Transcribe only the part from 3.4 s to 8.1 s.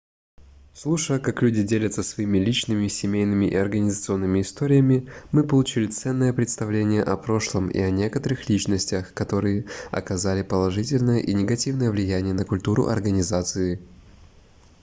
и организационными историями мы получили ценное представление о прошлом и о